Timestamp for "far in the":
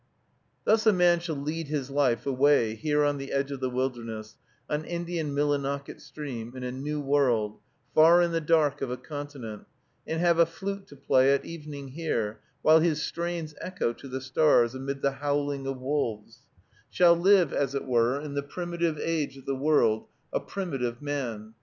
7.93-8.41